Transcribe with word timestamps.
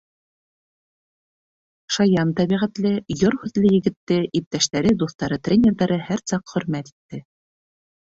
Шаян 1.97 2.31
тәбиғәтле, 2.39 2.93
йор 3.15 3.37
һүҙле 3.41 3.73
егетте 3.73 4.17
иптәштәре, 4.39 4.95
дуҫтары, 5.03 5.39
тренерҙары 5.49 5.99
һәр 6.09 6.25
саҡ 6.33 6.55
хөрмәт 6.55 6.91
итте. 6.93 7.21